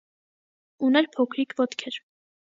Ուներ 0.87 1.09
փոքրիկ 1.15 1.53
ոտքեր։ 1.59 1.99